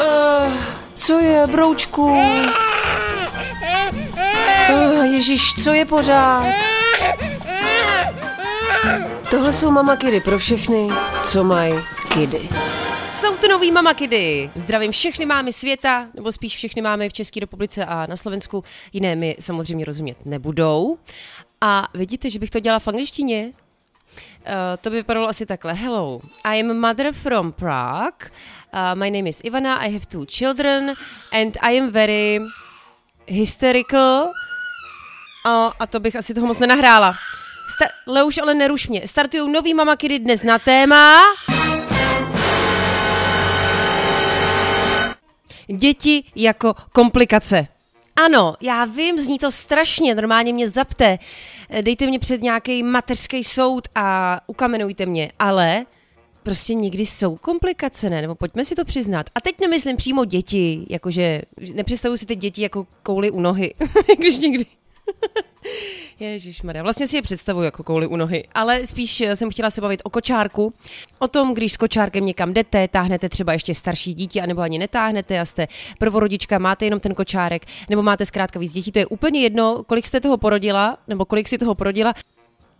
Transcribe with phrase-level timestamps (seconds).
[0.00, 0.52] Uh,
[0.94, 2.02] co je, broučku?
[4.70, 6.44] Uh, Ježíš, co je pořád?
[9.30, 10.88] Tohle jsou mama kidy pro všechny,
[11.22, 11.74] co mají
[12.14, 12.48] kidy.
[13.10, 14.50] Jsou to nový Mama Kidy.
[14.54, 18.64] Zdravím všechny mámy světa, nebo spíš všechny mámy v České republice a na Slovensku.
[18.92, 20.98] Jiné mi samozřejmě rozumět nebudou.
[21.60, 23.52] A vidíte, že bych to dělala v angličtině?
[24.46, 25.74] Uh, to by vypadalo asi takhle.
[25.74, 28.30] Hello, I am a mother from Prague.
[28.74, 30.94] Uh, my name is Ivana, I have two children
[31.32, 32.40] and I am very
[33.26, 34.32] hysterical.
[35.46, 37.14] Uh, a to bych asi toho moc nenahrála.
[37.74, 39.08] Star- Leuš, ale neruš mě.
[39.08, 41.20] Startují nový Mama Kidy dnes na téma...
[45.76, 47.66] Děti jako komplikace.
[48.16, 51.18] Ano, já vím, zní to strašně, normálně mě zapte.
[51.80, 55.86] Dejte mě před nějaký mateřský soud a ukamenujte mě, ale
[56.42, 58.22] prostě někdy jsou komplikace, ne?
[58.22, 59.26] Nebo pojďme si to přiznat.
[59.34, 61.42] A teď nemyslím přímo děti, jakože
[61.74, 63.74] nepředstavuji si ty děti jako kouli u nohy,
[64.18, 64.66] když někdy
[66.20, 69.70] Ježíš Maria, vlastně si je představuji jako kouli u nohy, ale spíš eh, jsem chtěla
[69.70, 70.74] se bavit o kočárku,
[71.18, 75.40] o tom, když s kočárkem někam jdete, táhnete třeba ještě starší dítě, anebo ani netáhnete
[75.40, 79.40] a jste prvorodička, máte jenom ten kočárek, nebo máte zkrátka víc dětí, to je úplně
[79.40, 82.14] jedno, kolik jste toho porodila, nebo kolik si toho porodila,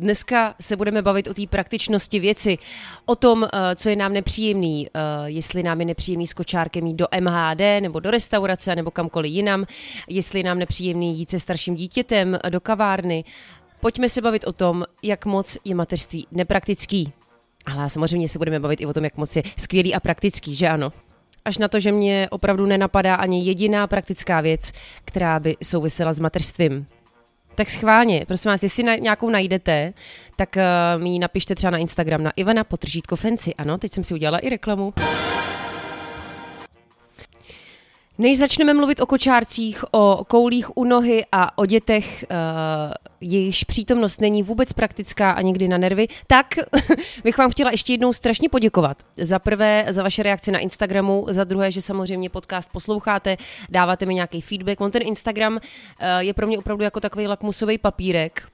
[0.02, 2.58] Dneska se budeme bavit o té praktičnosti věci,
[3.06, 6.94] o tom, eh, co je nám nepříjemný, eh, jestli nám je nepříjemný s kočárkem jít
[6.94, 9.64] do MHD nebo do restaurace nebo kamkoliv jinam,
[10.08, 13.24] jestli je nám nepříjemný jít se starším dítětem do kavárny.
[13.80, 17.12] Pojďme se bavit o tom, jak moc je mateřství nepraktický.
[17.66, 20.68] Ale samozřejmě se budeme bavit i o tom, jak moc je skvělý a praktický, že
[20.68, 20.90] ano?
[21.44, 24.72] Až na to, že mě opravdu nenapadá ani jediná praktická věc,
[25.04, 26.86] která by souvisela s mateřstvím.
[27.54, 29.92] Tak schválně, prosím vás, jestli na, nějakou najdete,
[30.36, 33.54] tak uh, mi ji napište třeba na Instagram na Ivana Potržítko Fancy.
[33.54, 34.92] Ano, teď jsem si udělala i reklamu.
[38.18, 42.36] Než začneme mluvit o kočárcích, o koulích u nohy a o dětech, uh,
[43.20, 46.46] jejichž přítomnost není vůbec praktická a někdy na nervy, tak
[47.24, 49.02] bych vám chtěla ještě jednou strašně poděkovat.
[49.16, 53.36] Za prvé za vaše reakce na Instagramu, za druhé, že samozřejmě podcast posloucháte,
[53.68, 54.80] dáváte mi nějaký feedback.
[54.80, 55.60] On ten Instagram uh,
[56.18, 58.48] je pro mě opravdu jako takový lakmusový papírek,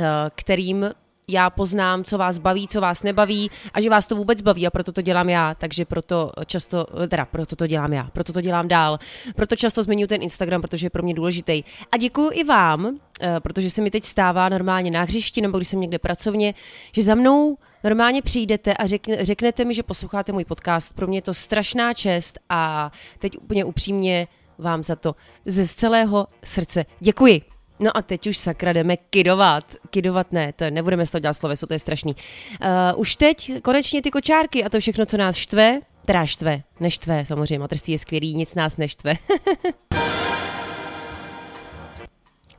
[0.00, 0.90] uh, kterým
[1.32, 4.70] já poznám, co vás baví, co vás nebaví a že vás to vůbec baví a
[4.70, 8.68] proto to dělám já, takže proto často, teda proto to dělám já, proto to dělám
[8.68, 8.98] dál,
[9.36, 11.62] proto často zmiňuji ten Instagram, protože je pro mě důležitý.
[11.92, 15.68] A děkuji i vám, eh, protože se mi teď stává normálně na hřišti nebo když
[15.68, 16.54] jsem někde pracovně,
[16.92, 20.94] že za mnou normálně přijdete a řekne, řeknete mi, že posloucháte můj podcast.
[20.94, 25.14] Pro mě je to strašná čest a teď úplně upřímně vám za to
[25.46, 27.42] ze celého srdce děkuji.
[27.80, 29.74] No a teď už sakra jdeme kidovat.
[29.90, 32.14] Kidovat ne, to nebudeme z toho dělat sloveso, to je strašný.
[32.14, 37.24] Uh, už teď konečně ty kočárky a to všechno, co nás štve, teda štve, neštve,
[37.24, 39.14] samozřejmě, materství je skvělý, nic nás neštve.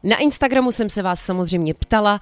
[0.04, 2.20] Na Instagramu jsem se vás samozřejmě ptala,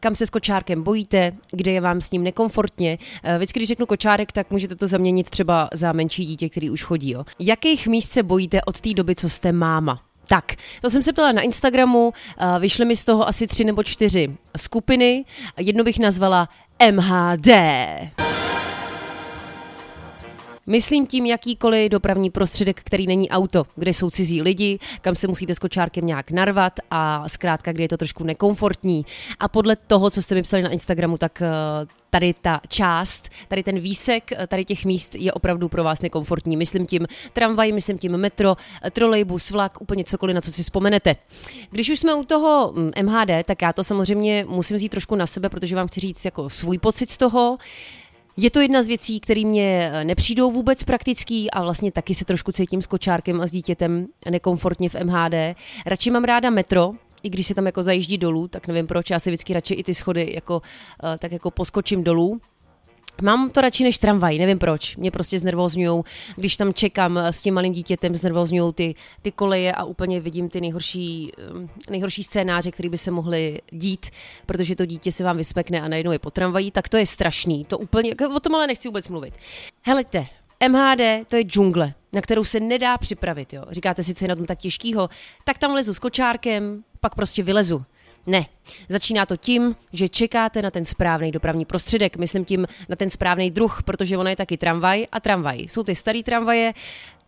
[0.00, 2.98] kam se s kočárkem bojíte, kde je vám s ním nekomfortně.
[3.36, 7.10] Vždycky, když řeknu kočárek, tak můžete to zaměnit třeba za menší dítě, který už chodí.
[7.10, 7.24] Jo.
[7.38, 10.02] Jakých míst se bojíte od té doby, co jste máma?
[10.28, 12.12] Tak, to jsem se ptala na Instagramu,
[12.58, 15.24] vyšly mi z toho asi tři nebo čtyři skupiny,
[15.58, 16.48] jednu bych nazvala
[16.90, 17.48] MHD.
[20.66, 25.54] Myslím tím jakýkoliv dopravní prostředek, který není auto, kde jsou cizí lidi, kam se musíte
[25.54, 29.06] s kočárkem nějak narvat a zkrátka, kde je to trošku nekomfortní.
[29.40, 31.46] A podle toho, co jste mi psali na Instagramu, tak eh,
[32.10, 36.56] tady ta část, tady ten výsek, eh, tady těch míst je opravdu pro vás nekomfortní.
[36.56, 41.16] Myslím tím tramvaj, myslím tím metro, eh, trolejbus, vlak, úplně cokoliv, na co si vzpomenete.
[41.70, 42.72] Když už jsme u toho
[43.02, 46.24] MHD, mm, tak já to samozřejmě musím vzít trošku na sebe, protože vám chci říct
[46.24, 47.58] jako svůj pocit z toho.
[48.38, 52.24] Je to jedna z věcí, které mě eh, nepřijdou vůbec praktický a vlastně taky se
[52.24, 55.56] trošku cítím s kočárkem a s dítětem nekomfortně v MHD.
[55.86, 56.92] Radši mám ráda metro,
[57.22, 59.82] i když se tam jako zajíždí dolů, tak nevím proč, já si vždycky radši i
[59.82, 60.62] ty schody jako,
[61.04, 62.40] eh, tak jako poskočím dolů.
[63.22, 64.96] Mám to radši než tramvaj, nevím proč.
[64.96, 66.02] Mě prostě znervozňují,
[66.36, 70.60] když tam čekám s tím malým dítětem, znervozňují ty, ty koleje a úplně vidím ty
[70.60, 74.06] nejhorší, um, nejhorší scénáře, které by se mohly dít,
[74.46, 77.64] protože to dítě se vám vyspekne a najednou je po tramvají, tak to je strašný.
[77.64, 79.34] To úplně, o tom ale nechci vůbec mluvit.
[79.82, 80.26] Helejte,
[80.68, 83.52] MHD to je džungle, na kterou se nedá připravit.
[83.52, 83.64] Jo.
[83.70, 85.08] Říkáte si, co je na tom tak těžkýho,
[85.44, 87.84] tak tam lezu s kočárkem, pak prostě vylezu.
[88.26, 88.46] Ne.
[88.88, 92.16] Začíná to tím, že čekáte na ten správný dopravní prostředek.
[92.16, 95.58] Myslím tím na ten správný druh, protože ono je taky tramvaj a tramvaj.
[95.58, 96.72] Jsou ty starý tramvaje,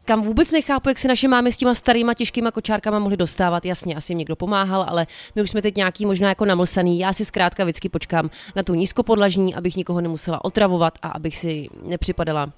[0.04, 3.64] kam vůbec nechápu, jak se naše máme s těma starýma těžkýma kočárkama mohli dostávat.
[3.64, 6.98] Jasně, asi jim někdo pomáhal, ale my už jsme teď nějaký možná jako namlsaný.
[6.98, 11.68] Já si zkrátka vždycky počkám na tu nízkopodlažní, abych nikoho nemusela otravovat a abych si
[11.82, 12.52] nepřipadala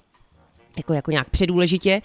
[0.77, 2.01] jako, jako nějak předůležitě.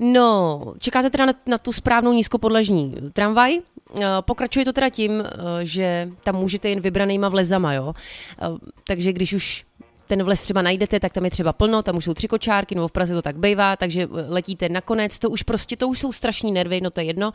[0.00, 3.60] No, čekáte teda na, na tu správnou nízkopodlažní tramvaj.
[3.94, 5.30] Eh, pokračuje to teda tím, eh,
[5.62, 7.94] že tam můžete jen vybranýma vlezama, jo.
[8.42, 8.46] Eh,
[8.86, 9.64] takže když už
[10.06, 12.88] ten vles třeba najdete, tak tam je třeba plno, tam už jsou tři kočárky, nebo
[12.88, 16.52] v Praze to tak bývá, takže letíte nakonec, to už prostě, to už jsou strašní
[16.52, 17.32] nervy, no to je jedno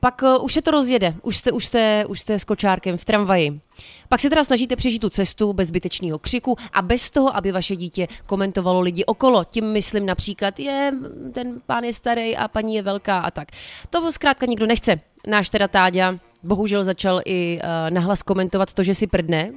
[0.00, 3.04] pak uh, už se to rozjede, už jste, už, jste, už jste s kočárkem v
[3.04, 3.60] tramvaji.
[4.08, 7.76] Pak se teda snažíte přežít tu cestu bez zbytečného křiku a bez toho, aby vaše
[7.76, 9.44] dítě komentovalo lidi okolo.
[9.44, 10.92] Tím myslím například, je,
[11.32, 13.48] ten pán je starý a paní je velká a tak.
[13.90, 15.00] To zkrátka nikdo nechce.
[15.26, 19.52] Náš teda Táďa bohužel začal i uh, nahlas komentovat to, že si prdne,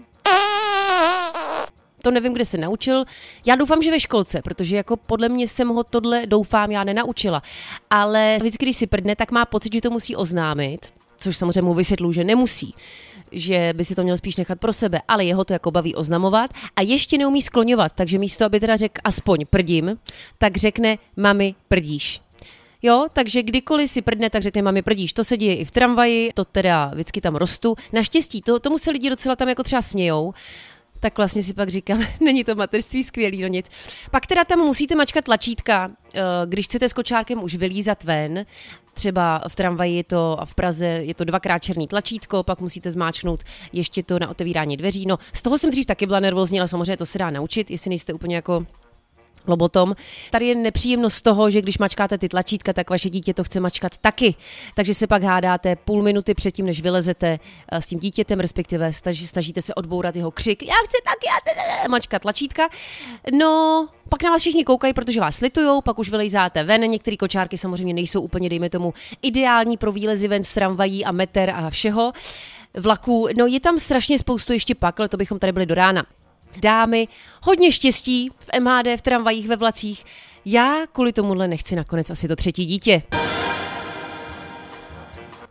[2.01, 3.06] to nevím, kde se naučil.
[3.45, 7.42] Já doufám, že ve školce, protože jako podle mě jsem ho tohle, doufám, já nenaučila.
[7.89, 11.74] Ale vždycky, když si prdne, tak má pocit, že to musí oznámit, což samozřejmě mu
[11.74, 12.75] vysvětlu, že nemusí
[13.31, 16.51] že by si to měl spíš nechat pro sebe, ale jeho to jako baví oznamovat
[16.75, 19.97] a ještě neumí skloňovat, takže místo, aby teda řekl aspoň prdím,
[20.38, 22.21] tak řekne mami prdíš.
[22.83, 25.13] Jo, takže kdykoliv si prdne, tak řekne mami prdíš.
[25.13, 27.75] To se děje i v tramvaji, to teda vždycky tam rostu.
[27.94, 30.33] Naštěstí, to, tomu se lidi docela tam jako třeba smějou,
[31.01, 33.69] tak vlastně si pak říkám, není to mateřství skvělý, no nic.
[34.12, 38.45] Pak teda tam musíte mačkat tlačítka, eh, když chcete s kočárkem už vylízat ven,
[38.94, 42.92] třeba v tramvaji je to a v Praze je to dvakrát černý tlačítko, pak musíte
[42.92, 43.44] zmáčknout
[43.74, 45.06] ještě to na otevírání dveří.
[45.06, 47.89] No, z toho jsem dřív taky byla nervózní, ale samozřejmě to se dá naučit, jestli
[47.89, 48.65] nejste úplně jako
[49.47, 49.95] lobotom.
[50.31, 53.59] Tady je nepříjemnost z toho, že když mačkáte ty tlačítka, tak vaše dítě to chce
[53.59, 54.35] mačkat taky.
[54.75, 57.39] Takže se pak hádáte půl minuty předtím, než vylezete
[57.71, 60.63] eh, s tím dítětem, respektive snažíte se odbourat jeho křik.
[60.63, 62.69] Já chci taky, já mačkat tlačítka.
[63.31, 66.81] No, pak na vás všichni koukají, protože vás litujou, pak už vylejzáte ven.
[66.81, 71.49] Některé kočárky samozřejmě nejsou úplně, dejme tomu, ideální pro výlezy ven s tramvají a meter
[71.49, 72.13] a všeho
[72.77, 73.27] vlaků.
[73.37, 76.05] No je tam strašně spoustu ještě pak, ale to bychom tady byli do rána
[76.57, 77.07] dámy,
[77.44, 80.06] hodně štěstí v MHD, v tramvajích, ve vlacích.
[80.45, 83.03] Já kvůli tomuhle nechci nakonec asi to třetí dítě.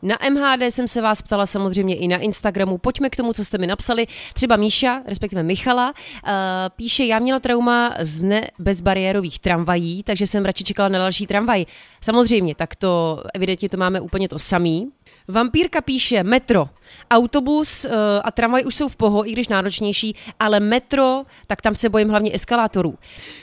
[0.02, 2.78] Na MHD jsem se vás ptala samozřejmě i na Instagramu.
[2.78, 4.06] Pojďme k tomu, co jste mi napsali.
[4.34, 6.32] Třeba Míša, respektive Michala, uh,
[6.76, 11.66] píše, já měla trauma z bezbariérových tramvají, takže jsem radši čekala na další tramvaj.
[12.00, 14.88] Samozřejmě, tak to evidentně to máme úplně to samý.
[15.30, 16.68] Vampírka píše metro.
[17.10, 17.92] Autobus uh,
[18.24, 22.08] a tramvaj už jsou v poho, i když náročnější, ale metro, tak tam se bojím
[22.08, 22.98] hlavně eskalátorů.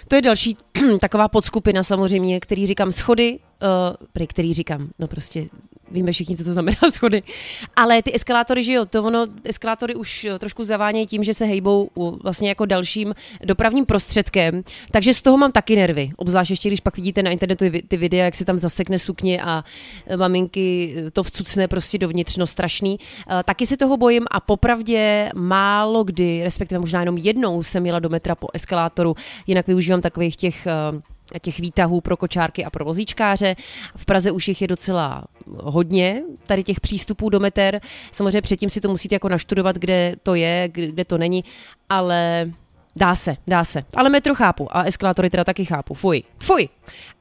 [0.08, 0.58] To je další
[1.02, 3.40] taková podskupina samozřejmě, který říkám schody,
[4.20, 5.48] uh, který říkám, no prostě
[5.92, 7.24] víme všichni, co to znamená schody.
[7.76, 11.90] Ale ty eskalátory, že jo, to ono, eskalátory už trošku zavánějí tím, že se hejbou
[12.24, 16.12] vlastně jako dalším dopravním prostředkem, takže z toho mám taky nervy.
[16.16, 19.64] Obzvlášť ještě, když pak vidíte na internetu ty videa, jak se tam zasekne sukně a
[20.16, 23.00] maminky to vcucne prostě dovnitř, no strašný.
[23.46, 28.10] Taky se toho bojím a popravdě málo kdy, respektive možná jenom jednou jsem jela do
[28.10, 29.16] metra po eskalátoru,
[29.48, 30.68] jinak využívám takových těch
[31.42, 33.56] těch výtahů pro kočárky a pro vozíčkáře.
[33.96, 37.82] V Praze už jich je docela hodně, tady těch přístupů do meter.
[38.12, 41.44] Samozřejmě předtím si to musíte jako naštudovat, kde to je, kde to není,
[41.90, 42.52] ale
[42.98, 43.84] Dá se, dá se.
[43.96, 45.94] Ale metro chápu a eskalátory teda taky chápu.
[45.94, 46.24] Fuj.
[46.40, 46.70] Fuj.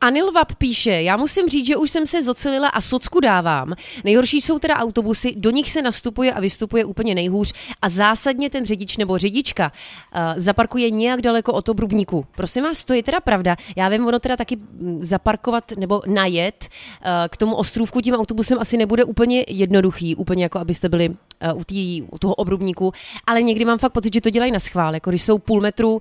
[0.01, 3.75] Anil Vap píše, já musím říct, že už jsem se zocelila a socku dávám.
[4.05, 7.53] Nejhorší jsou teda autobusy, do nich se nastupuje a vystupuje úplně nejhůř
[7.83, 12.27] a zásadně ten řidič nebo řidička uh, zaparkuje nějak daleko od obrubníku.
[12.37, 13.57] Prosím vás, to je teda pravda.
[13.77, 18.59] Já vím, ono teda taky mm, zaparkovat nebo najet uh, k tomu ostrůvku tím autobusem
[18.61, 22.93] asi nebude úplně jednoduchý, úplně jako abyste byli uh, u, tý, u toho obrubníku,
[23.27, 25.95] ale někdy mám fakt pocit, že to dělají na schvál, jako když jsou půl metru,
[25.95, 26.01] uh,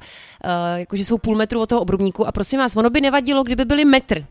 [0.99, 4.25] jsou půl metru od toho obrubníku a prosím vás, ono by nevadilo, kdyby byly metr,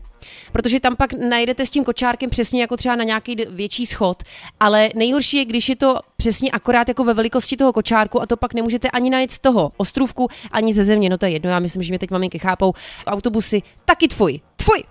[0.51, 4.23] protože tam pak najdete s tím kočárkem přesně jako třeba na nějaký větší schod,
[4.59, 8.37] ale nejhorší je, když je to přesně akorát jako ve velikosti toho kočárku a to
[8.37, 11.59] pak nemůžete ani najít z toho ostrůvku, ani ze země, no to je jedno, já
[11.59, 12.73] myslím, že mě teď maminky chápou,
[13.07, 14.83] autobusy, taky tvůj, tvůj,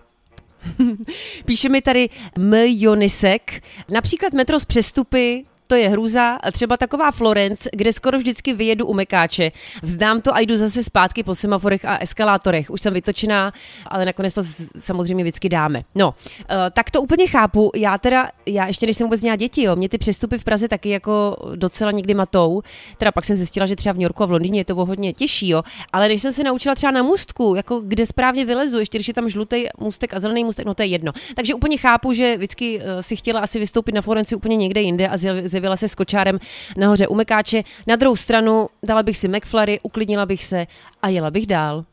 [1.44, 2.54] Píše mi tady M.
[2.54, 6.38] Jonisek, například metro z přestupy to je hrůza.
[6.52, 9.52] Třeba taková Florence, kde skoro vždycky vyjedu u Mekáče.
[9.82, 12.70] Vzdám to a jdu zase zpátky po semaforech a eskalátorech.
[12.70, 13.52] Už jsem vytočená,
[13.86, 14.42] ale nakonec to
[14.78, 15.82] samozřejmě vždycky dáme.
[15.94, 16.14] No,
[16.50, 17.70] eh, tak to úplně chápu.
[17.74, 20.68] Já teda, já ještě než jsem vůbec měla děti, jo, mě ty přestupy v Praze
[20.68, 22.62] taky jako docela někdy matou.
[22.98, 25.12] Teda pak jsem zjistila, že třeba v New Yorku a v Londýně je to hodně
[25.12, 25.62] těžší, jo.
[25.92, 29.14] Ale když jsem se naučila třeba na můstku, jako kde správně vylezu, ještě když je
[29.14, 31.12] tam žlutý můstek a zelený můstek, no to je jedno.
[31.34, 35.08] Takže úplně chápu, že vždycky eh, si chtěla asi vystoupit na Florenci úplně někde jinde
[35.08, 36.38] a zjevila se s kočárem
[36.76, 37.62] nahoře u Mekáče.
[37.86, 40.66] Na druhou stranu dala bych si McFlurry, uklidnila bych se
[41.02, 41.84] a jela bych dál.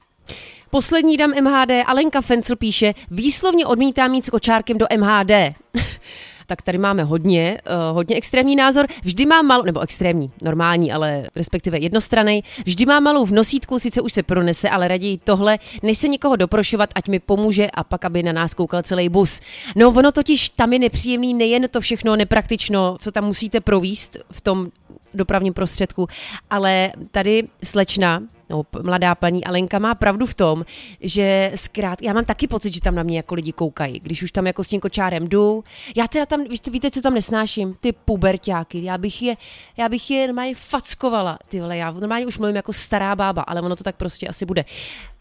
[0.69, 5.31] Poslední dám MHD, Alenka Fencel píše, výslovně odmítám mít s kočárkem do MHD.
[6.51, 8.87] tak tady máme hodně, uh, hodně extrémní názor.
[9.03, 12.43] Vždy má malou, nebo extrémní, normální, ale respektive jednostranný.
[12.65, 16.35] Vždy má malou v nosítku, sice už se pronese, ale raději tohle, než se někoho
[16.35, 19.39] doprošovat, ať mi pomůže a pak, aby na nás koukal celý bus.
[19.75, 24.41] No ono totiž tam je nepříjemný nejen to všechno nepraktično, co tam musíte províst v
[24.41, 24.71] tom
[25.13, 26.07] dopravním prostředku,
[26.49, 30.65] ale tady slečna, no, mladá paní Alenka má pravdu v tom,
[31.01, 34.31] že zkrát, já mám taky pocit, že tam na mě jako lidi koukají, když už
[34.31, 35.63] tam jako s tím kočárem jdu.
[35.95, 37.75] Já teda tam, víte, víte co tam nesnáším?
[37.81, 39.35] Ty puberťáky, já bych je,
[39.77, 43.61] já bych je normálně fackovala, ty vole, já normálně už mluvím jako stará bába, ale
[43.61, 44.65] ono to tak prostě asi bude.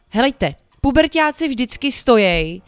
[0.09, 2.63] Helejte, puberťáci vždycky stojí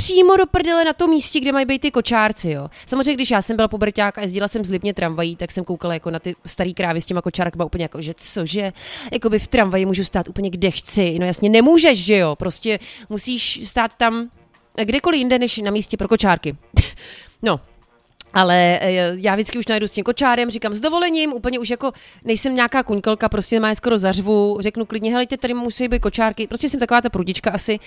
[0.00, 2.70] přímo do prdele na tom místě, kde mají být ty kočárci, jo.
[2.86, 5.94] Samozřejmě, když já jsem byla puberták a jezdila jsem z Lipně tramvají, tak jsem koukala
[5.94, 8.72] jako na ty starý krávy s těma kočárkama úplně jako, že cože,
[9.12, 11.18] jako by v tramvaji můžu stát úplně kde chci.
[11.18, 12.78] No jasně, nemůžeš, že jo, prostě
[13.08, 14.30] musíš stát tam
[14.84, 16.56] kdekoliv jinde než na místě pro kočárky.
[17.42, 17.60] no,
[18.34, 21.92] ale eh, já vždycky už najdu s tím kočárem, říkám s dovolením, úplně už jako
[22.24, 26.68] nejsem nějaká kuňkelka, prostě má skoro zařvu, řeknu klidně, helejte, tady musí být kočárky, prostě
[26.68, 27.78] jsem taková ta prudička asi.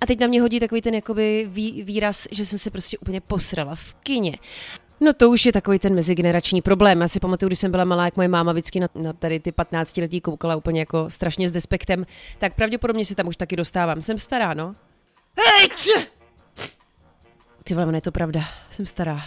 [0.00, 3.20] A teď na mě hodí takový ten jakoby vý, výraz, že jsem se prostě úplně
[3.20, 4.38] posrala v kině.
[5.00, 7.00] No to už je takový ten mezigenerační problém.
[7.00, 9.52] Já si pamatuju, když jsem byla malá, jak moje máma vždycky na, na tady ty
[9.52, 12.06] 15 letí koukala úplně jako strašně s despektem,
[12.38, 14.02] tak pravděpodobně se tam už taky dostávám.
[14.02, 14.72] Jsem stará, no.
[15.38, 15.68] Hej,
[17.64, 18.44] Ty vole, je to pravda.
[18.70, 19.20] Jsem stará.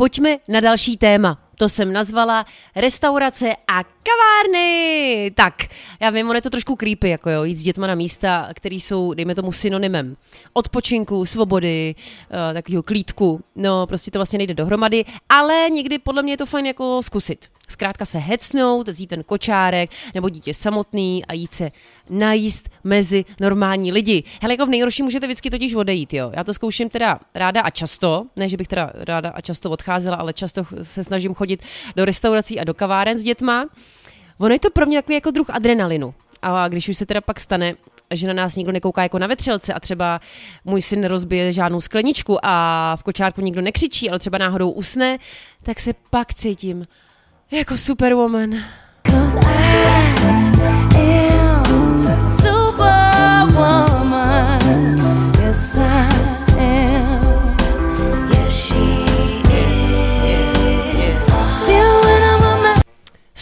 [0.00, 1.49] Pojďme na další téma.
[1.60, 5.30] To jsem nazvala restaurace a kavárny.
[5.34, 5.54] Tak,
[6.00, 8.74] já vím, ono je to trošku creepy, jako jo, jít s dětma na místa, které
[8.74, 10.16] jsou, dejme tomu, synonymem
[10.52, 11.94] odpočinku, svobody,
[12.30, 13.40] uh, takového klídku.
[13.56, 17.48] No, prostě to vlastně nejde dohromady, ale někdy podle mě je to fajn jako zkusit.
[17.68, 21.70] Zkrátka se hecnout, vzít ten kočárek nebo dítě samotný a jít se
[22.10, 24.22] najíst mezi normální lidi.
[24.42, 26.30] Hele, jako v nejhorším můžete vždycky totiž odejít, jo.
[26.34, 30.16] Já to zkouším teda ráda a často, ne, že bych teda ráda a často odcházela,
[30.16, 31.49] ale často se snažím chodit
[31.96, 33.66] do restaurací a do kaváren s dětma.
[34.38, 36.14] Ono je to pro mě takový jako druh adrenalinu.
[36.42, 37.74] A když už se teda pak stane,
[38.10, 40.20] že na nás nikdo nekouká jako na vetřelce a třeba
[40.64, 45.18] můj syn rozbije žádnou skleničku a v kočárku nikdo nekřičí, ale třeba náhodou usne,
[45.62, 46.84] tak se pak cítím
[47.50, 48.50] jako superwoman.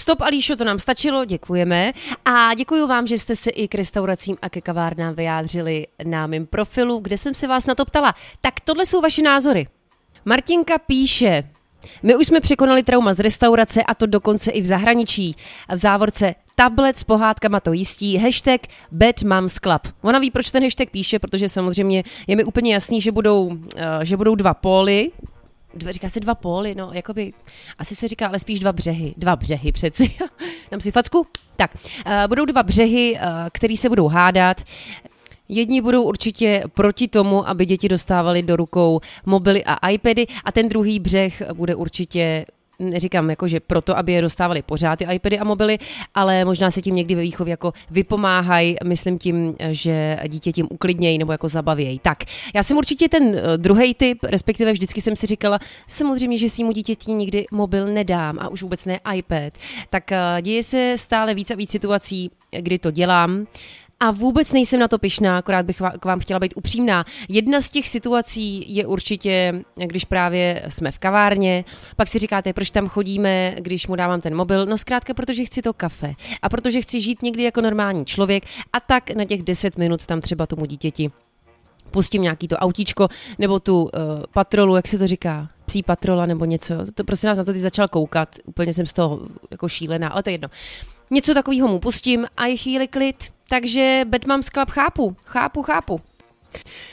[0.09, 1.93] Stop Alíšo, to nám stačilo, děkujeme.
[2.25, 6.47] A děkuji vám, že jste se i k restauracím a ke kavárnám vyjádřili na mém
[6.47, 8.15] profilu, kde jsem se vás na to ptala.
[8.41, 9.67] Tak tohle jsou vaše názory.
[10.25, 11.43] Martinka píše,
[12.03, 15.37] my už jsme překonali trauma z restaurace a to dokonce i v zahraničí.
[15.75, 18.61] V závorce tablet s pohádkama to jistí, hashtag
[18.93, 19.83] Bad Moms Club.
[20.03, 23.57] Ona ví, proč ten hashtag píše, protože samozřejmě je mi úplně jasný, že budou, uh,
[24.03, 25.11] že budou dva póly,
[25.75, 27.33] dva, říká se dva póly, no, jakoby,
[27.79, 30.15] asi se říká, ale spíš dva břehy, dva břehy přeci.
[30.71, 31.27] Dám si facku?
[31.57, 31.71] Tak,
[32.07, 33.21] uh, budou dva břehy, uh,
[33.53, 34.63] který se budou hádat.
[35.49, 40.69] Jedni budou určitě proti tomu, aby děti dostávaly do rukou mobily a iPady a ten
[40.69, 42.47] druhý břeh bude určitě
[42.79, 45.79] neříkám jako, že proto, aby je dostávali pořád ty iPady a mobily,
[46.15, 51.19] ale možná se tím někdy ve výchově jako vypomáhají, myslím tím, že dítě tím uklidnějí
[51.19, 51.99] nebo jako zabavějí.
[51.99, 52.19] Tak,
[52.55, 56.73] já jsem určitě ten eh, druhý typ, respektive vždycky jsem si říkala, samozřejmě, že svýmu
[56.73, 59.53] dítěti nikdy mobil nedám a už vůbec ne iPad.
[59.91, 63.47] Tak eh, děje se stále víc a víc situací, kdy to dělám
[64.01, 67.05] a vůbec nejsem na to pyšná, akorát bych k vám chtěla být upřímná.
[67.29, 71.65] Jedna z těch situací je určitě, když právě jsme v kavárně,
[71.97, 74.67] pak si říkáte, proč tam chodíme, když mu dávám ten mobil.
[74.67, 78.81] No zkrátka, protože chci to kafe a protože chci žít někdy jako normální člověk a
[78.81, 81.11] tak na těch 10 minut tam třeba tomu dítěti
[81.91, 83.91] pustím nějaký to autíčko, nebo tu uh,
[84.35, 86.75] patrolu, jak se to říká, psí patrola nebo něco.
[86.95, 90.23] To prostě nás na to teď začal koukat, úplně jsem z toho jako šílená, ale
[90.23, 90.49] to je jedno.
[91.11, 93.17] Něco takového mu pustím a je chvíli klid,
[93.49, 96.01] takže Batman Club chápu, chápu, chápu.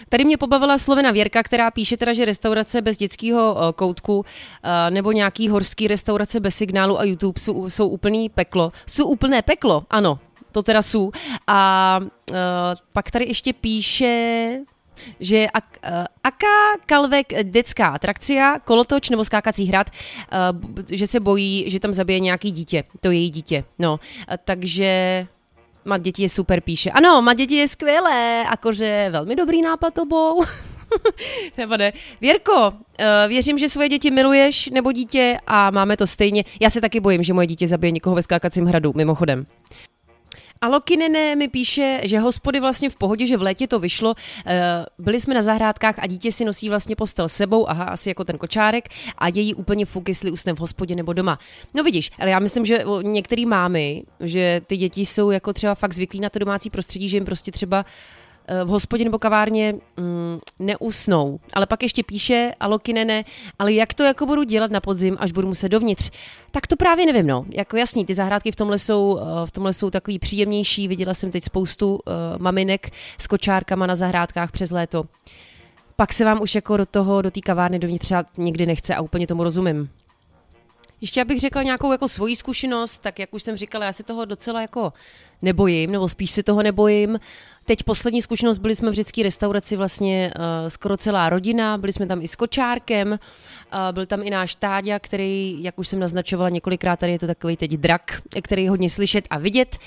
[0.09, 4.25] Tady mě pobavila Slovena Věrka, která píše teda, že restaurace bez dětského eh, koutku
[4.63, 8.71] eh, nebo nějaký horský restaurace bez signálu a YouTube jsou, jsou úplný peklo.
[8.87, 10.19] Jsou úplné peklo, ano,
[10.55, 11.11] to teda jsou.
[11.47, 12.35] A uh,
[12.93, 14.59] pak tady ještě píše,
[15.19, 21.79] že uh, aká kalvek dětská atrakcia, kolotoč nebo skákací hrad, uh, že se bojí, že
[21.79, 23.63] tam zabije nějaký dítě, to její dítě.
[23.79, 25.27] No, uh, takže
[25.87, 26.91] Mat děti je super, píše.
[26.91, 30.43] Ano, mat děti je skvělé, jakože velmi dobrý nápad tobou.
[31.57, 31.93] nebo ne.
[32.21, 32.73] Věrko,
[33.27, 36.43] věřím, že svoje děti miluješ nebo dítě a máme to stejně.
[36.61, 39.45] Já se taky bojím, že moje dítě zabije někoho ve skákacím hradu, mimochodem.
[40.65, 44.15] Alokinene mi píše, že hospody vlastně v pohodě, že v létě to vyšlo.
[44.45, 48.23] Eh, byli jsme na zahrádkách a dítě si nosí vlastně postel sebou, aha, asi jako
[48.23, 51.39] ten kočárek, a její úplně fuk, jestli usne v hospodě nebo doma.
[51.73, 55.93] No vidíš, ale já myslím, že některý mámy, že ty děti jsou jako třeba fakt
[55.93, 57.85] zvyklí na to domácí prostředí, že jim prostě třeba
[58.65, 61.39] v hospodě nebo kavárně mm, neusnou.
[61.53, 63.23] Ale pak ještě píše Alokinene,
[63.59, 66.11] ale jak to jako budu dělat na podzim, až budu muset dovnitř?
[66.51, 67.45] Tak to právě nevím, no.
[67.49, 70.87] Jako jasný, ty zahrádky v tomhle jsou, eh, v tomhle jsou takový příjemnější.
[70.87, 75.03] Viděla jsem teď spoustu uh, maminek s kočárkama na zahrádkách přes léto.
[75.95, 79.27] Pak se vám už jako do toho, do té kavárny dovnitř nikdy nechce a úplně
[79.27, 79.89] tomu rozumím.
[81.01, 84.25] Ještě abych řekla nějakou jako svoji zkušenost, tak jak už jsem říkala, já se toho
[84.25, 84.93] docela jako
[85.41, 87.19] nebojím, nebo spíš se toho nebojím.
[87.67, 92.07] Teď poslední zkušenost, byli jsme v řecké restauraci vlastně uh, skoro celá rodina, byli jsme
[92.07, 93.17] tam i s kočárkem, uh,
[93.91, 97.57] byl tam i náš Táďa, který, jak už jsem naznačovala několikrát, tady je to takový
[97.57, 99.77] teď drak, který je hodně slyšet a vidět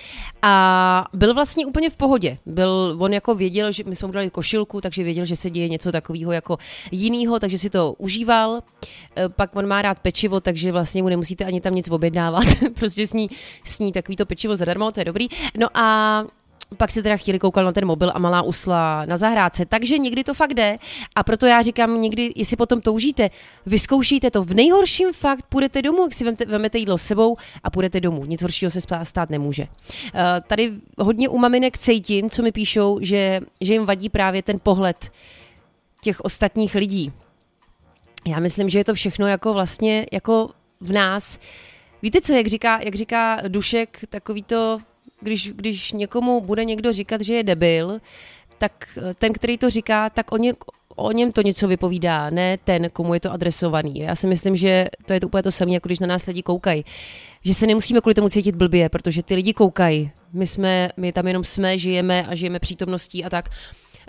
[0.42, 2.38] a byl vlastně úplně v pohodě.
[2.46, 5.68] Byl, on jako věděl, že my jsme mu dali košilku, takže věděl, že se děje
[5.68, 6.58] něco takového jako
[6.90, 8.50] jinýho, takže si to užíval.
[8.50, 8.60] Uh,
[9.28, 13.30] pak on má rád pečivo, takže vlastně mu nemusíte ani tam nic objednávat, prostě sní,
[13.64, 15.28] sní takový to pečivo zadarmo, to je dobrý.
[15.56, 16.24] No a
[16.76, 19.66] pak si teda chvíli koukal na ten mobil a malá usla na zahrádce.
[19.66, 20.78] Takže někdy to fakt jde
[21.14, 23.30] a proto já říkám někdy, jestli potom toužíte,
[23.66, 24.42] vyzkoušíte to.
[24.42, 28.24] V nejhorším fakt půjdete domů, jak si vemte, vemete jídlo s sebou a půjdete domů.
[28.24, 29.62] Nic horšího se stát nemůže.
[29.62, 34.60] Uh, tady hodně u maminek cítím, co mi píšou, že, že jim vadí právě ten
[34.62, 35.10] pohled
[36.02, 37.12] těch ostatních lidí.
[38.26, 40.50] Já myslím, že je to všechno jako vlastně jako
[40.80, 41.38] v nás.
[42.02, 44.78] Víte co, jak říká, jak říká Dušek, takový to
[45.20, 48.00] když, když někomu bude někdo říkat, že je debil,
[48.58, 50.52] tak eh, ten, který to říká, tak o, ně,
[50.96, 53.98] o něm to něco vypovídá, ne ten, komu je to adresovaný.
[53.98, 56.42] Já si myslím, že to je to úplně to samé, jako když na nás lidi
[56.42, 56.84] koukají.
[57.44, 60.10] Že se nemusíme kvůli tomu cítit blbě, protože ty lidi koukají.
[60.32, 63.48] My, jsme, my tam jenom jsme, žijeme a žijeme přítomností a tak.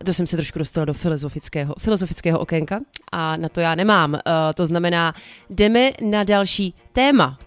[0.06, 2.80] To jsem se trošku dostala do filozofického, filozofického okénka
[3.12, 4.14] a na to já nemám.
[4.14, 4.20] Uh,
[4.56, 5.14] to znamená,
[5.50, 7.38] jdeme na další téma.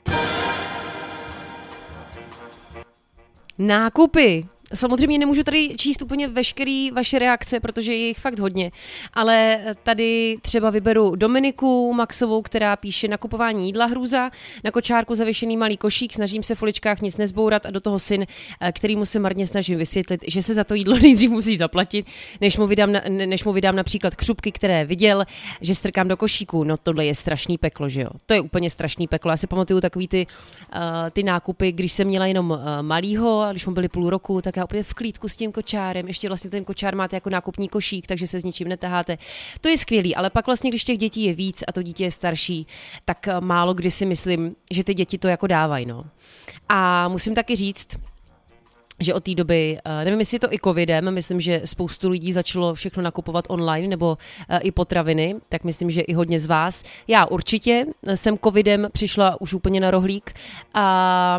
[3.62, 4.51] Nákupy.
[4.75, 8.71] Samozřejmě nemůžu tady číst úplně veškerý vaše reakce, protože je jich fakt hodně,
[9.15, 14.30] ale tady třeba vyberu Dominiku Maxovou, která píše nakupování jídla hrůza,
[14.65, 18.26] na kočárku zavěšený malý košík, snažím se v foličkách nic nezbourat a do toho syn,
[18.61, 22.06] eh, který mu se marně snažím vysvětlit, že se za to jídlo nejdřív musí zaplatit,
[22.41, 25.25] než mu vydám, než mu vydám například křupky, které viděl,
[25.61, 26.65] že strkám do košíku.
[26.65, 28.08] No tohle je strašný peklo, že jo?
[28.26, 29.30] To je úplně strašný peklo.
[29.30, 30.80] Já si pamatuju takový ty, uh,
[31.11, 34.83] ty nákupy, když jsem měla jenom uh, malýho, když mu byli půl roku, tak úplně
[34.83, 38.41] v klídku s tím kočárem, ještě vlastně ten kočár máte jako nákupní košík, takže se
[38.41, 39.19] s ničím netaháte.
[39.61, 42.11] To je skvělý, ale pak vlastně, když těch dětí je víc a to dítě je
[42.11, 42.67] starší,
[43.05, 45.87] tak eh, málo kdy si myslím, že ty děti to jako dávají.
[45.87, 46.05] No.
[46.69, 47.99] A musím taky říct,
[49.01, 52.33] že od té doby, eh, nevím, jestli je to i covidem, myslím, že spoustu lidí
[52.33, 56.85] začalo všechno nakupovat online nebo eh, i potraviny, tak myslím, že i hodně z vás.
[57.09, 60.33] Já určitě jsem covidem přišla už úplně na rohlík
[60.75, 61.39] a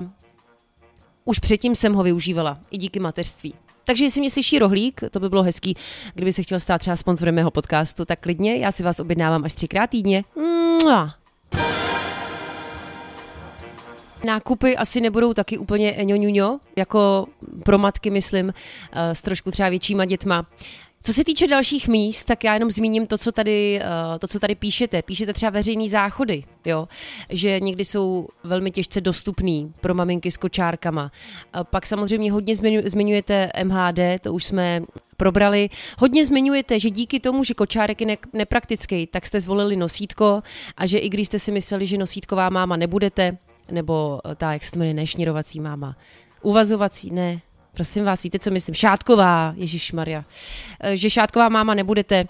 [1.25, 3.53] už předtím jsem ho využívala, i díky mateřství.
[3.85, 5.75] Takže jestli mě slyší rohlík, to by bylo hezký,
[6.13, 9.53] kdyby se chtěl stát třeba sponzorem mého podcastu, tak klidně, já si vás objednávám až
[9.53, 10.23] třikrát týdně.
[10.35, 11.13] Mua.
[14.25, 17.25] Nákupy asi nebudou taky úplně ňoňuňo, jako
[17.65, 18.53] pro matky, myslím,
[18.91, 20.45] eh, s trošku třeba většíma dětma.
[21.05, 24.39] Co se týče dalších míst, tak já jenom zmíním to, co tady, eh, to, co
[24.39, 25.01] tady píšete.
[25.01, 26.87] Píšete třeba veřejný záchody, jo?
[27.29, 31.11] že někdy jsou velmi těžce dostupný pro maminky s kočárkama.
[31.53, 34.81] A pak samozřejmě hodně zmiňujete MHD, to už jsme
[35.17, 35.69] probrali.
[35.97, 40.41] Hodně zmiňujete, že díky tomu, že kočárek je ne- nepraktický, tak jste zvolili nosítko
[40.77, 43.37] a že i když jste si mysleli, že nosítková máma nebudete,
[43.71, 45.95] nebo ta, jak se to jmenuje, nešněrovací máma,
[46.41, 47.41] uvazovací, ne,
[47.73, 50.23] prosím vás, víte, co myslím, Šátková, Ježíš Maria,
[50.79, 52.25] eh, že Šátková máma nebudete,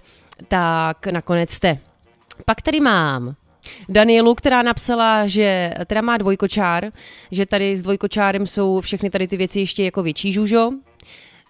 [0.48, 1.78] tak nakonec jste.
[2.46, 3.36] Pak tady mám
[3.90, 6.92] Danielu, která napsala, že teda má dvojkočár,
[7.32, 10.72] že tady s dvojkočárem jsou všechny tady ty věci ještě jako větší žužo,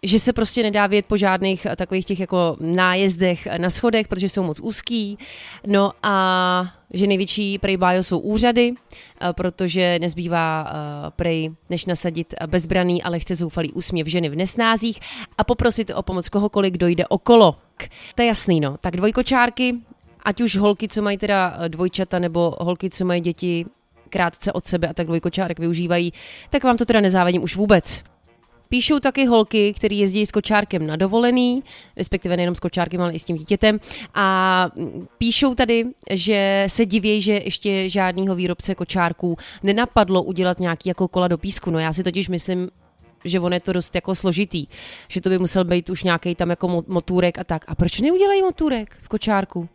[0.04, 4.44] že se prostě nedá vědět po žádných takových těch jako nájezdech na schodech, protože jsou
[4.44, 5.18] moc úzký.
[5.68, 8.74] No a že největší prej bájo jsou úřady,
[9.32, 10.72] protože nezbývá
[11.16, 15.00] prej, než nasadit bezbraný, ale chce zoufalý úsměv ženy v nesnázích
[15.38, 17.56] a poprosit o pomoc kohokoliv, kdo jde okolo.
[18.16, 18.78] To je jasný, no.
[18.78, 19.76] Tak dvojkočárky,
[20.24, 23.66] ať už holky, co mají teda dvojčata, nebo holky, co mají děti
[24.10, 26.14] krátce od sebe a tak dvojkočárek využívají,
[26.50, 28.04] tak vám to teda nezávidím už vůbec.
[28.74, 31.64] Píšou taky holky, které jezdí s kočárkem na dovolený,
[31.98, 33.80] respektive nejenom s kočárkem, ale i s tím dítětem.
[34.14, 34.70] A
[35.18, 41.28] píšou tady, že se diví, že ještě žádného výrobce kočárků nenapadlo udělat nějaký jako kola
[41.28, 41.72] do písku.
[41.72, 42.70] No já si totiž myslím,
[43.26, 44.68] že on je to dost jako složitý,
[45.08, 47.66] že to by musel být už nějaký tam jako motůrek a tak.
[47.68, 49.70] A proč neudělají motůrek v kočárku?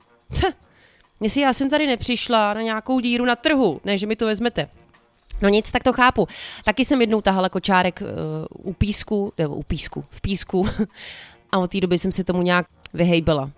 [1.21, 4.69] Jestli já jsem tady nepřišla na nějakou díru na trhu, ne, že mi to vezmete.
[5.43, 6.29] No nic, tak to chápu.
[6.65, 10.69] Taky jsem jednou tahala kočárek uh, u písku, nebo u písku, v písku
[11.53, 13.51] a od té doby jsem se tomu nějak vyhejbila.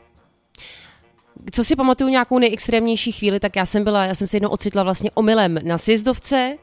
[1.53, 4.83] Co si pamatuju nějakou nejextrémnější chvíli, tak já jsem byla, já jsem se jednou ocitla
[4.83, 6.57] vlastně omylem na sjezdovce,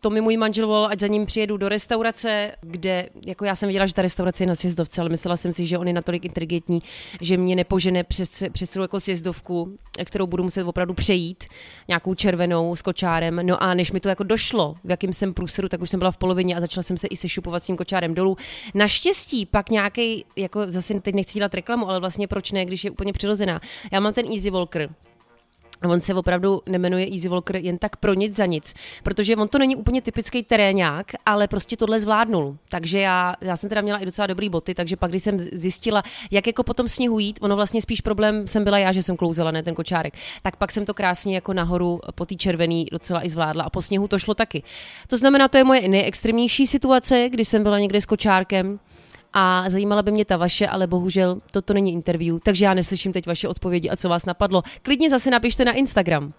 [0.00, 3.66] to mi můj manžel volal, ať za ním přijedu do restaurace, kde, jako já jsem
[3.66, 6.24] věděla, že ta restaurace je na sjezdovce, ale myslela jsem si, že on je natolik
[6.24, 6.82] inteligentní,
[7.20, 11.44] že mě nepožene přes, přes celou jako sjezdovku, kterou budu muset opravdu přejít,
[11.88, 13.40] nějakou červenou s kočárem.
[13.42, 16.10] No a než mi to jako došlo, v jakým jsem průseru, tak už jsem byla
[16.10, 18.36] v polovině a začala jsem se i sešupovat s tím kočárem dolů.
[18.74, 22.90] Naštěstí pak nějaký, jako zase teď nechci dělat reklamu, ale vlastně proč ne, když je
[22.90, 23.60] úplně přirozená.
[23.92, 24.90] Já mám ten Easy Walker,
[25.82, 29.58] On se opravdu nemenuje Easy Walker jen tak pro nic za nic, protože on to
[29.58, 32.56] není úplně typický terénák, ale prostě tohle zvládnul.
[32.68, 36.02] Takže já, já jsem teda měla i docela dobrý boty, takže pak, když jsem zjistila,
[36.30, 39.50] jak jako potom sněhu jít, ono vlastně spíš problém jsem byla já, že jsem klouzela,
[39.50, 43.28] ne ten kočárek, tak pak jsem to krásně jako nahoru po té červený docela i
[43.28, 44.62] zvládla a po sněhu to šlo taky.
[45.08, 48.78] To znamená, to je moje nejextrémnější situace, kdy jsem byla někde s kočárkem,
[49.38, 53.26] a zajímala by mě ta vaše, ale bohužel toto není interview, takže já neslyším teď
[53.26, 54.62] vaše odpovědi a co vás napadlo.
[54.82, 56.32] Klidně zase napište na Instagram.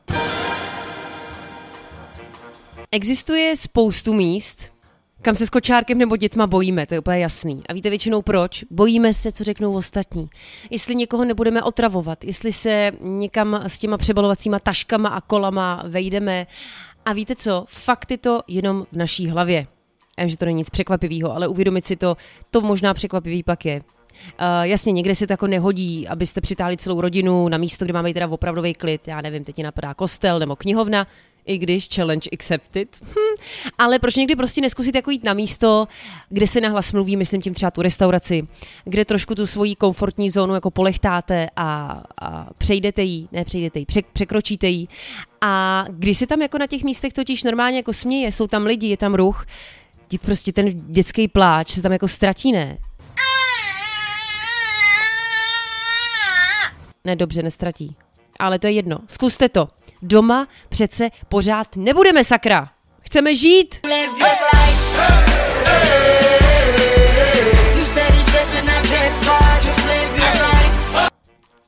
[2.91, 4.73] Existuje spoustu míst,
[5.21, 7.63] kam se s kočárkem nebo dětma bojíme, to je úplně jasný.
[7.69, 8.63] A víte většinou proč?
[8.71, 10.29] Bojíme se, co řeknou ostatní.
[10.69, 16.47] Jestli někoho nebudeme otravovat, jestli se někam s těma přebalovacíma taškama a kolama vejdeme.
[17.05, 17.65] A víte co?
[17.67, 19.67] Fakt je to jenom v naší hlavě.
[20.17, 22.17] Vím, že to není nic překvapivého, ale uvědomit si to,
[22.51, 23.81] to možná překvapivý pak je.
[23.81, 28.13] Uh, jasně, někde se to jako nehodí, abyste přitáhli celou rodinu na místo, kde máme
[28.13, 29.07] teda opravdový klid.
[29.07, 31.07] Já nevím, teď ti napadá kostel nebo knihovna,
[31.45, 33.01] i když challenge accepted.
[33.03, 33.41] Hm.
[33.77, 35.87] Ale proč někdy prostě neskusit jako jít na místo,
[36.29, 38.47] kde se nahlas mluví, myslím tím třeba tu restauraci,
[38.85, 43.85] kde trošku tu svoji komfortní zónu jako polechtáte a, a přejdete jí, ne přejdete jí,
[44.13, 44.89] překročíte jí.
[45.41, 48.87] A když se tam jako na těch místech totiž normálně jako směje, jsou tam lidi,
[48.87, 49.45] je tam ruch,
[50.09, 52.77] dít prostě ten dětský pláč se tam jako ztratí, ne?
[57.03, 57.95] Ne, dobře, nestratí.
[58.39, 58.97] Ale to je jedno.
[59.07, 59.67] Zkuste to.
[60.01, 62.69] Doma přece pořád nebudeme, sakra.
[63.01, 63.79] Chceme žít.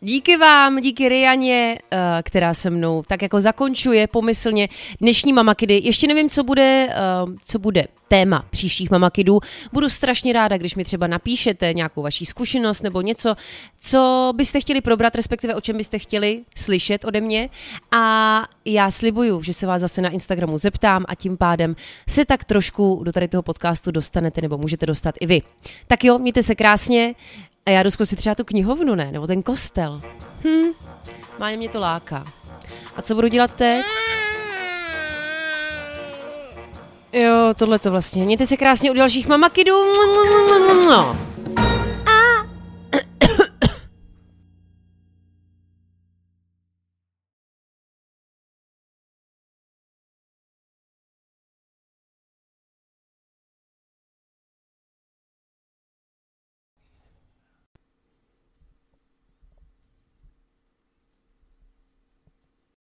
[0.01, 4.69] Díky vám, díky Rianě, eh, která se mnou tak jako zakončuje pomyslně
[5.01, 5.81] dnešní Mamakidy.
[5.83, 6.95] Ještě nevím, co bude, eh,
[7.45, 9.39] co bude téma příštích Mamakidů.
[9.73, 13.35] Budu strašně ráda, když mi třeba napíšete nějakou vaší zkušenost nebo něco,
[13.79, 17.49] co byste chtěli probrat, respektive o čem byste chtěli slyšet ode mě.
[17.91, 21.75] A já slibuju, že se vás zase na Instagramu zeptám a tím pádem
[22.09, 25.41] se tak trošku do tady toho podcastu dostanete nebo můžete dostat i vy.
[25.87, 27.15] Tak jo, mějte se krásně.
[27.69, 29.11] A já jdu si třeba tu knihovnu, ne?
[29.11, 30.01] Nebo ten kostel.
[30.43, 30.71] Hm,
[31.39, 32.25] má mě to láká.
[32.95, 33.85] A co budu dělat teď?
[37.13, 38.25] Jo, tohle to vlastně.
[38.25, 39.93] Mějte se krásně u dalších mamakidů.